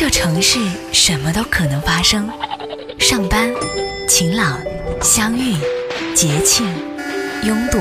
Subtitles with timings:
[0.00, 0.60] 这城市
[0.92, 2.30] 什么都可能发生：
[3.00, 3.52] 上班、
[4.08, 4.56] 晴朗、
[5.02, 5.56] 相遇、
[6.14, 6.64] 节庆、
[7.42, 7.78] 拥堵。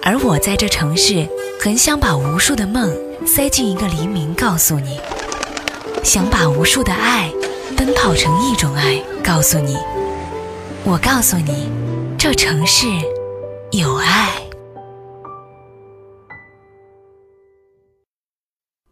[0.00, 1.26] 而我在这城市，
[1.60, 2.96] 很想把无数的梦
[3.26, 4.96] 塞进一个黎明，告诉你；
[6.04, 7.28] 想把无数的爱
[7.76, 9.76] 奔跑成一种爱，告诉你。
[10.84, 11.68] 我告诉你，
[12.16, 12.86] 这城市
[13.72, 14.40] 有爱。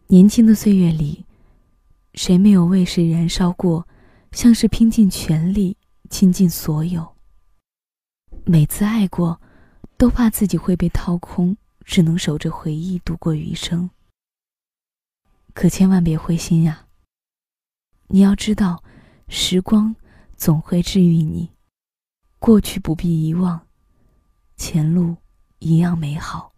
[0.07, 1.23] 年轻的岁月里，
[2.17, 3.87] 谁没有为谁燃烧过？
[4.31, 5.77] 像是拼尽全力，
[6.09, 7.15] 倾尽所有。
[8.43, 9.39] 每次爱过，
[9.97, 13.91] 都怕自己会被掏空，只能守着回忆度过余生。
[15.53, 16.87] 可千万别灰心呀！
[18.07, 18.83] 你要知道，
[19.27, 19.95] 时光
[20.35, 21.51] 总会治愈你。
[22.39, 23.67] 过去不必遗忘，
[24.55, 25.15] 前路
[25.59, 26.51] 一样美好。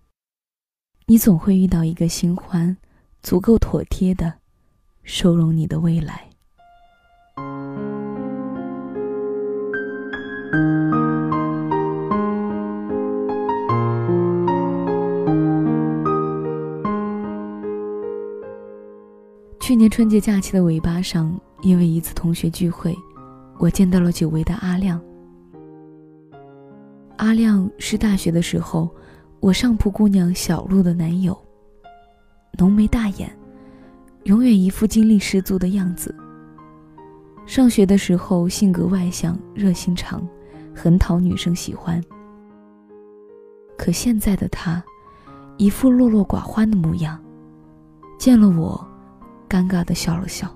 [1.08, 2.78] 你总会遇到一个新欢，
[3.22, 4.39] 足够妥帖的
[5.12, 6.24] 收容你的未来。
[19.60, 22.96] 去年春节假期的尾巴上，因为一次同学聚会，
[23.58, 25.02] 我见到了久违的阿亮。
[27.18, 28.88] 阿亮是大学的时候，
[29.40, 31.36] 我上铺姑娘小鹿的男友。
[32.60, 33.39] 浓眉大眼，
[34.24, 36.14] 永远一副精力十足的样子。
[37.46, 40.28] 上学的时候性格外向、热心肠，
[40.76, 42.04] 很讨女生喜欢。
[43.78, 44.84] 可现在的他，
[45.58, 47.20] 一副落落寡欢的模样，
[48.20, 48.88] 见了我，
[49.50, 50.54] 尴尬的笑了笑。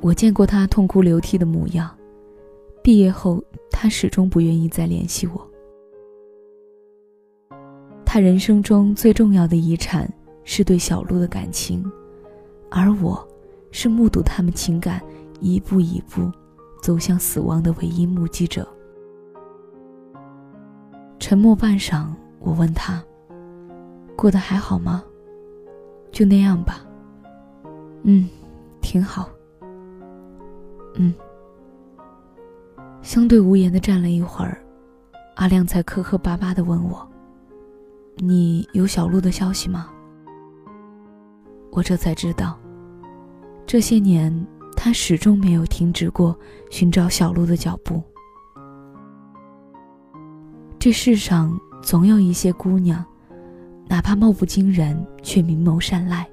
[0.00, 1.88] 我见过他痛哭流涕的模样。
[2.82, 5.50] 毕业后，他始终不愿意再联系我。
[8.04, 10.12] 他人生中最重要的遗产
[10.44, 11.90] 是对小鹿的感情，
[12.70, 13.26] 而我，
[13.70, 15.00] 是目睹他们情感
[15.40, 16.30] 一步一步
[16.82, 18.66] 走向死亡的唯一目击者。
[21.18, 22.06] 沉默半晌，
[22.38, 23.02] 我问他
[24.14, 25.02] ：“过得还好吗
[26.12, 26.84] ？”“就那样吧。
[28.04, 28.28] ”“嗯，
[28.82, 29.30] 挺好。
[30.96, 31.14] ”“嗯。”
[33.00, 34.62] 相对无言的站了一会儿，
[35.36, 37.06] 阿亮才磕磕巴巴的问我
[38.16, 39.90] ：“你有小鹿的消息吗？”
[41.74, 42.56] 我这才知道，
[43.66, 44.46] 这些年
[44.76, 46.38] 他始终没有停止过
[46.70, 48.00] 寻找小鹿的脚步。
[50.78, 53.04] 这世上总有一些姑娘，
[53.88, 56.24] 哪怕貌不惊人，却明眸善睐，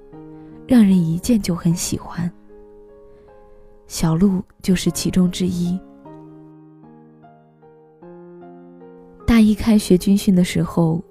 [0.68, 2.32] 让人一见就很喜欢。
[3.88, 5.80] 小鹿就是其中之一。
[9.26, 11.04] 大一开学军训的时候，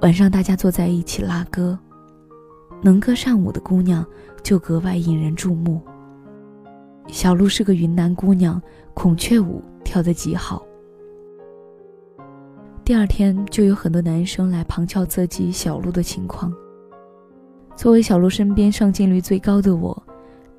[0.00, 1.78] 晚上大家坐在一起拉歌，
[2.82, 4.04] 能歌善舞的姑娘
[4.42, 5.80] 就格外引人注目。
[7.08, 8.60] 小鹿是个云南姑娘，
[8.94, 10.62] 孔雀舞跳得极好。
[12.84, 16.52] 第二天就有很多男生来旁敲侧击小鹿的情况。
[17.76, 20.02] 作为小鹿身边上镜率最高的我，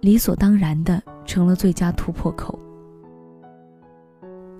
[0.01, 2.57] 理所当然的成了最佳突破口。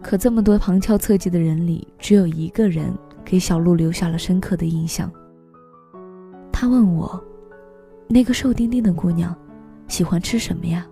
[0.02, 2.92] 可这么多旁敲侧击的人里，只有一个人
[3.24, 5.12] 给小鹿留下了深刻的印象。
[6.52, 7.22] 他问我
[8.12, 9.36] ：“那个瘦丁丁的姑娘，
[9.88, 10.86] 喜欢吃什么呀？”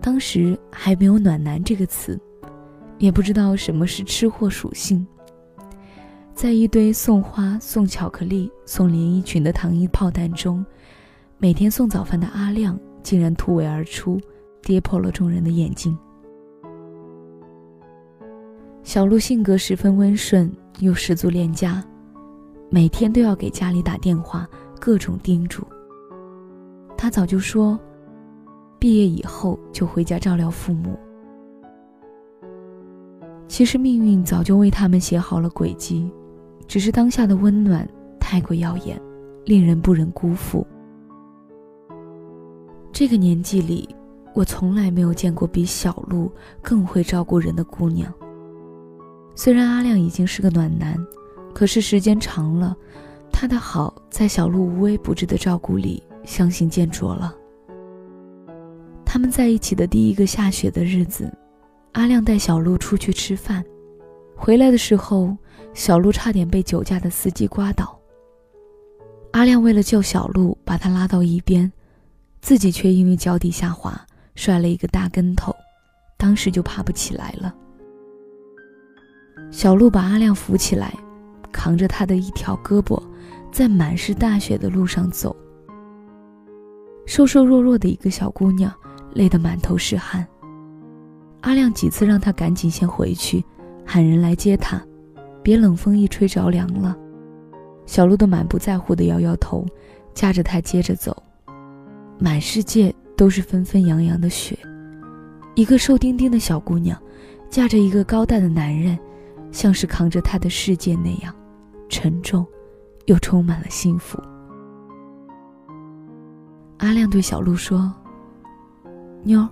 [0.00, 2.18] 当时还没有“暖男”这个词，
[2.98, 5.04] 也不知道什么是吃货属性。
[6.32, 10.64] 在一堆送花、送巧克力、送连衣裙的糖衣炮弹中，
[11.38, 14.18] 每天送早饭的阿亮竟然突围而出，
[14.62, 15.98] 跌破了众人的眼睛。
[18.82, 21.84] 小鹿性格十分温顺，又十足恋家，
[22.70, 24.48] 每天都要给家里打电话，
[24.80, 25.62] 各种叮嘱。
[26.96, 27.78] 他早就说，
[28.78, 30.98] 毕业以后就回家照料父母。
[33.46, 36.10] 其实命运早就为他们写好了轨迹，
[36.66, 37.86] 只是当下的温暖
[38.18, 39.00] 太过耀眼，
[39.44, 40.66] 令人不忍辜负。
[42.92, 43.88] 这个年纪里，
[44.34, 46.30] 我从来没有见过比小鹿
[46.62, 48.12] 更会照顾人的姑娘。
[49.34, 50.96] 虽然阿亮已经是个暖男，
[51.54, 52.76] 可是时间长了，
[53.32, 57.34] 他的好在小鹿无微不至的照顾里相形见绌了。
[59.04, 61.32] 他们在一起的第一个下雪的日子，
[61.92, 63.64] 阿亮带小鹿出去吃饭，
[64.36, 65.36] 回来的时候，
[65.74, 67.98] 小鹿差点被酒驾的司机刮倒。
[69.32, 71.72] 阿亮为了救小鹿，把他拉到一边，
[72.40, 74.00] 自己却因为脚底下滑
[74.34, 75.54] 摔了一个大跟头，
[76.16, 77.54] 当时就爬不起来了。
[79.50, 80.94] 小鹿把阿亮扶起来，
[81.50, 83.02] 扛着他的一条胳膊，
[83.50, 85.34] 在满是大雪的路上走。
[87.06, 88.72] 瘦瘦弱弱的一个小姑娘，
[89.14, 90.26] 累得满头是汗。
[91.40, 93.44] 阿亮几次让她赶紧先回去，
[93.84, 94.80] 喊人来接她，
[95.42, 96.96] 别冷风一吹着凉了。
[97.86, 99.66] 小鹿都满不在乎的摇摇头，
[100.14, 101.16] 架着她接着走。
[102.18, 104.56] 满世界都是纷纷扬扬的雪，
[105.54, 106.96] 一个瘦丁丁的小姑娘，
[107.48, 108.96] 架着一个高大的男人，
[109.50, 111.34] 像是扛着她的世界那样，
[111.88, 112.46] 沉重，
[113.10, 114.22] 又充满了幸福。
[116.78, 117.92] 阿亮对小鹿说
[119.24, 119.48] ：“妞儿，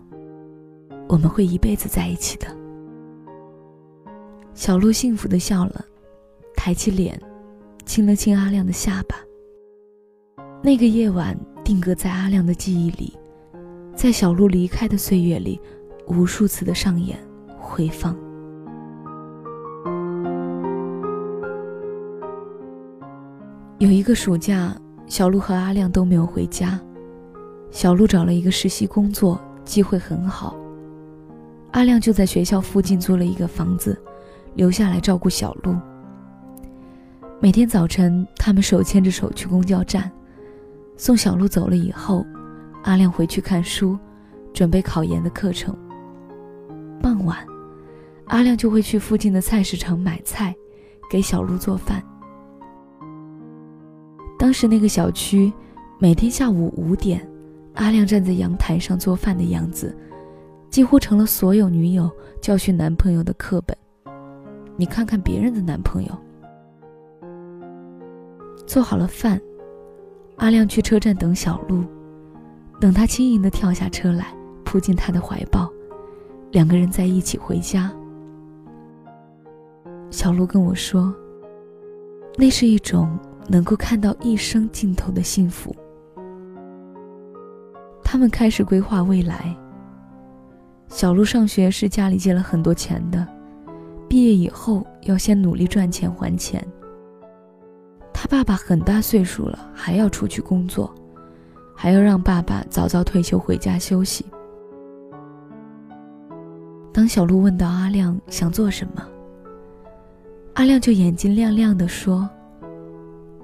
[1.09, 2.47] 我们会一辈子在一起的。”
[4.55, 5.85] 小鹿幸福的笑了，
[6.55, 7.21] 抬起脸。
[7.85, 9.17] 亲了亲阿亮的下巴。
[10.63, 11.35] 那个夜晚
[11.65, 13.17] 定格在阿亮的记忆里，
[13.97, 15.59] 在小鹿离开的岁月里，
[16.07, 17.19] 无数次的上演
[17.59, 18.15] 回放。
[23.79, 24.75] 有一个暑假，
[25.07, 26.81] 小鹿和阿亮都没有回家。
[27.71, 30.57] 小鹿找了一个实习工作，机会很好。
[31.71, 33.97] 阿亮就在学校附近租了一个房子，
[34.55, 35.77] 留下来照顾小鹿。
[37.39, 40.11] 每天早晨，他们手牵着手去公交站，
[40.97, 42.27] 送小鹿走了以后，
[42.83, 43.97] 阿亮回去看书，
[44.53, 45.73] 准备考研的课程。
[47.01, 47.47] 傍晚，
[48.27, 50.53] 阿亮就会去附近的菜市场买菜，
[51.09, 52.03] 给小鹿做饭。
[54.39, 55.53] 当时那个小区，
[55.99, 57.29] 每天下午五点，
[57.75, 59.95] 阿亮站在阳台上做饭的样子，
[60.71, 62.09] 几乎成了所有女友
[62.41, 63.77] 教训男朋友的课本。
[64.77, 66.19] 你看看别人的男朋友。
[68.65, 69.41] 做好了饭，
[70.37, 71.83] 阿亮去车站等小鹿，
[72.79, 74.33] 等他轻盈的跳下车来，
[74.65, 75.69] 扑进他的怀抱，
[76.53, 77.91] 两个人在一起回家。
[80.11, 81.13] 小鹿跟我说
[82.39, 83.19] ：“那是一种
[83.49, 85.75] 能够看到一生尽头的幸福。”
[88.05, 89.55] 他们开始规划未来。
[90.89, 93.27] 小鹿上学是家里借了很多钱的，
[94.09, 96.67] 毕业以后要先努力赚钱还钱。
[98.13, 100.93] 他爸爸很大岁数了，还要出去工作，
[101.77, 104.25] 还要让爸爸早早退休回家休息。
[106.91, 109.07] 当小鹿问到阿亮想做什么，
[110.55, 112.29] 阿亮就眼睛亮亮的说：“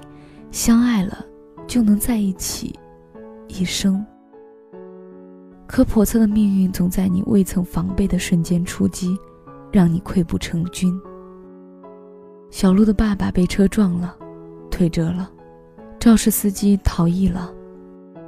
[0.51, 1.25] 相爱了
[1.65, 2.77] 就能在一起。
[3.47, 4.05] 一生。
[5.67, 9.17] 可叵测的命运总在你未曾防备的瞬间出击，
[9.71, 10.93] 让你溃不成军。
[12.49, 14.17] 小鹿的爸爸被车撞了，
[14.69, 15.29] 腿折了；
[15.99, 17.53] 肇事司机逃逸了，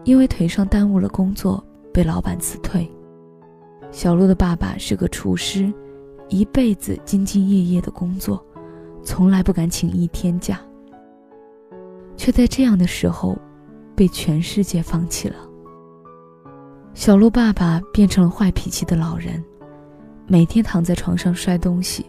[0.04, 1.64] 因为腿上耽误了工作，
[1.94, 2.90] 被老板辞退。
[3.92, 5.72] 小鹿的爸爸是个厨师，
[6.30, 8.44] 一辈子兢兢业业的工作，
[9.04, 10.60] 从来不敢请一天假，
[12.18, 13.38] 却在这样的时候。
[13.96, 15.36] 被全世界放弃了。
[16.96, 19.40] 小鹿爸爸变成了坏脾气的老人，
[20.26, 22.04] 每天躺在床上摔东西。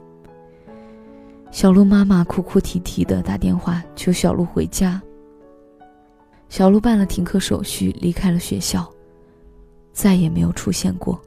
[1.50, 4.99] 小鹿妈妈哭哭啼啼的打电话求小鹿回家。
[6.49, 8.88] 小鹿办了停课手续，离开了学校，
[9.93, 11.21] 再也没有出现过。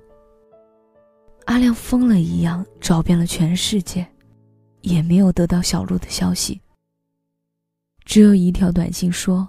[1.45, 4.07] 阿亮疯了一样找遍了全世界，
[4.81, 6.59] 也没有得到小鹿的消息。
[8.05, 9.47] 只有一条短信说。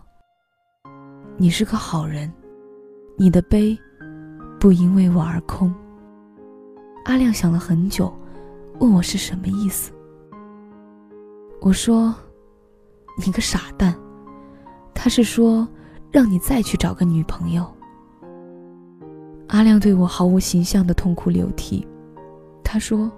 [1.40, 2.32] 你是个好人，
[3.16, 3.78] 你的悲
[4.58, 5.72] 不因为我而空。
[7.04, 8.12] 阿亮想了很久，
[8.80, 9.92] 问我是什么意思。
[11.60, 12.12] 我说
[13.24, 13.96] ：“你个傻蛋。”
[15.00, 15.66] 他是说
[16.10, 17.64] 让你再去找个女朋友。
[19.46, 21.86] 阿亮对我毫无形象的痛哭流涕，
[22.64, 23.08] 他说：“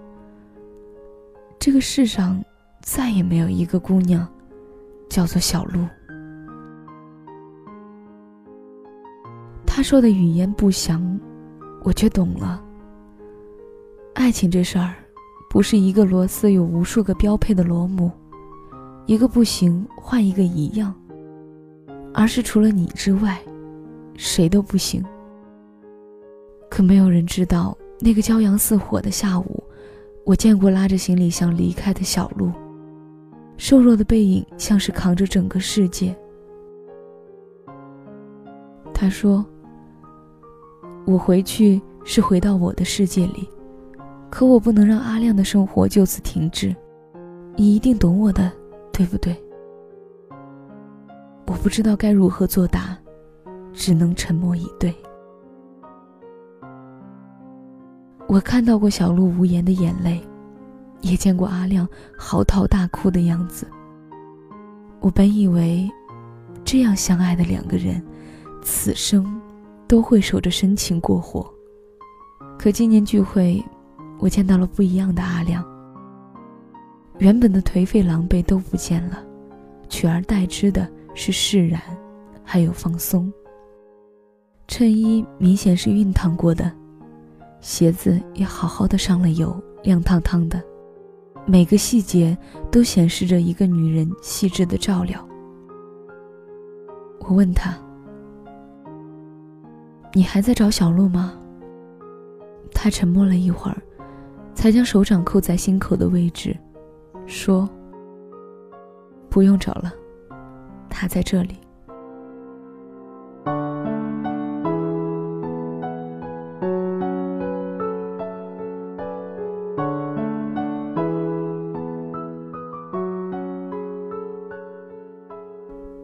[1.58, 2.44] 这个世上
[2.82, 4.28] 再也没有一个姑娘
[5.08, 5.80] 叫做小鹿。”
[9.64, 11.18] 他说的语言不详，
[11.82, 12.62] 我却懂了。
[14.12, 14.94] 爱情这事儿，
[15.49, 18.10] 不是一个螺丝有无数个标配的螺母，
[19.06, 20.94] 一个不行换一个一样，
[22.12, 23.40] 而是除了你之外，
[24.16, 25.04] 谁都不行。
[26.68, 29.62] 可没有人知道，那个骄阳似火的下午，
[30.24, 32.50] 我见过拉着行李箱离开的小鹿，
[33.56, 36.14] 瘦弱的背影像是扛着整个世界。
[38.94, 39.44] 他说。
[41.06, 43.48] 我回去是回到我的世界里，
[44.30, 46.76] 可我不能让阿亮的生活就此停滞。
[47.56, 48.52] 你一定懂我的，
[48.92, 49.34] 对不对？
[51.50, 52.97] 我不知道该如何作答，
[53.73, 54.95] 只能沉默以对。
[58.28, 60.23] 我看到过小鹿无言的眼泪，
[61.00, 63.66] 也见过阿亮嚎啕大哭的样子。
[65.00, 65.90] 我本以为，
[66.64, 68.00] 这样相爱的两个人，
[68.62, 69.26] 此生
[69.88, 71.52] 都会守着深情过活。
[72.61, 73.61] 可今年聚会，
[74.21, 75.64] 我见到了不一样的阿亮。
[77.19, 79.21] 原本的颓废狼狈都不见了，
[79.88, 81.80] 取而代之的是释然，
[82.44, 83.32] 还有放松。
[84.68, 86.70] 衬衣明显是熨烫过的，
[87.60, 90.62] 鞋子也好好的上了油，亮堂堂的，
[91.44, 92.36] 每个细节
[92.70, 95.26] 都显示着一个女人细致的照料。
[97.20, 97.76] 我问他
[100.14, 101.34] ：“你还在找小鹿吗？”
[102.72, 103.76] 他沉默了一会儿，
[104.54, 106.56] 才将手掌扣在心口的位置。
[107.26, 107.68] 说
[109.28, 109.92] ：“不用找了，
[111.00, 111.54] 他在这里。”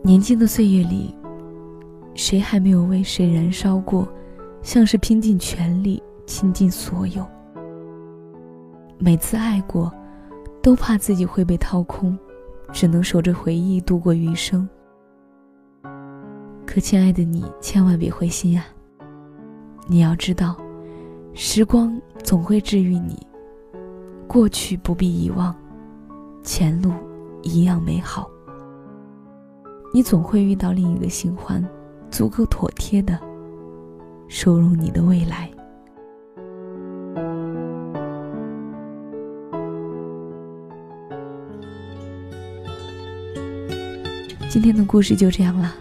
[0.02, 1.14] 年轻的岁月里，
[2.14, 4.08] 谁还没有为谁燃烧过？
[4.62, 7.22] 像是拼尽全力，倾尽所有。
[8.98, 9.92] 每次爱过。
[10.62, 12.18] 都怕自己会被掏空，
[12.72, 14.68] 只能守着回忆度过余生。
[16.76, 18.66] 可亲爱的你，千万别灰心啊！
[19.86, 20.54] 你要知道，
[21.32, 23.26] 时光总会治愈你，
[24.28, 25.56] 过去不必遗忘，
[26.42, 26.92] 前路
[27.42, 28.28] 一样美好。
[29.90, 31.66] 你总会遇到另一个新欢，
[32.10, 33.18] 足够妥帖的
[34.28, 35.50] 收容你的未来。
[44.50, 45.74] 今天的故事就这样了，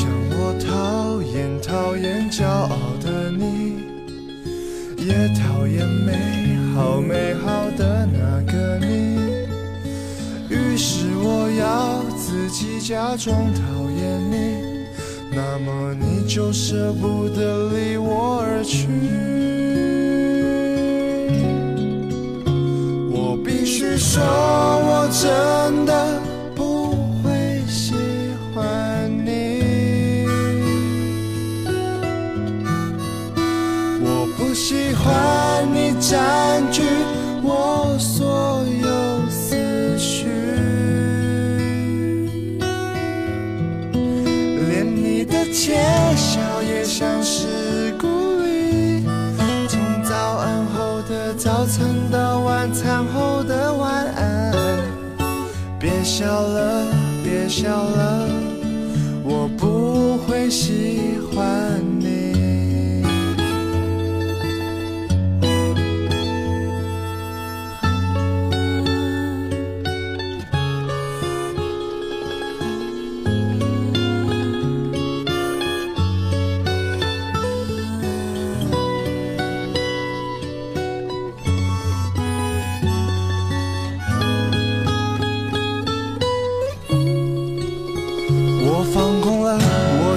[0.00, 3.80] 我想我讨厌讨厌骄傲的你，
[4.96, 9.18] 也讨厌美好美好的那个你，
[10.48, 14.86] 于是我要自己假装讨厌你。
[15.32, 18.88] 那么你就舍不得离我而去，
[23.12, 26.19] 我必须说，我真的
[36.00, 36.82] 占据
[37.42, 40.26] 我所有思绪。
[44.68, 45.76] 连你的窃
[46.16, 48.06] 笑也像是鼓
[48.42, 49.04] 励，
[49.68, 54.54] 从早安后的早餐到晚餐后的晚安。
[55.78, 56.86] 别笑了，
[57.22, 58.26] 别笑了，
[59.22, 61.79] 我不会喜欢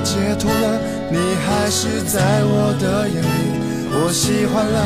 [0.04, 0.80] 解脱了
[1.10, 1.64] 你还。
[1.76, 3.28] 是在我的眼里，
[3.96, 4.78] 我喜欢了，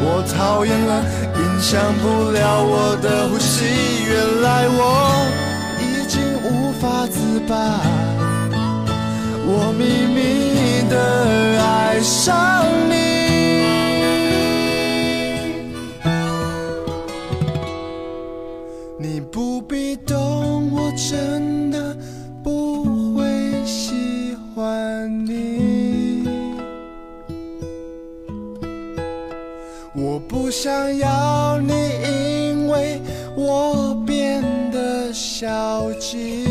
[0.00, 1.02] 我讨厌了，
[1.34, 3.64] 影响不了我的呼吸。
[4.06, 4.80] 原来我
[5.80, 7.56] 已经无法自拔，
[9.44, 10.94] 我秘密的
[11.60, 12.64] 爱上。
[12.88, 12.94] 你
[30.66, 33.00] 想要你因为
[33.36, 34.42] 我变
[34.72, 36.42] 得消极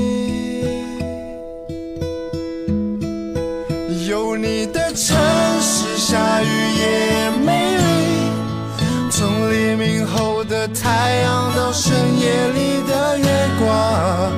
[4.07, 5.17] 有你的城
[5.59, 13.25] 市下雨也美丽从黎明后的太阳到深夜里的月
[13.59, 14.31] 光。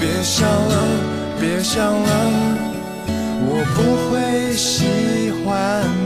[0.00, 2.10] 别想了别想了
[3.46, 5.99] 我不会喜欢。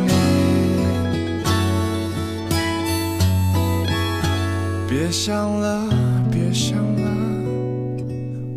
[5.04, 5.86] 别想了，
[6.32, 7.02] 别想了，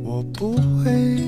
[0.02, 1.27] 我不会。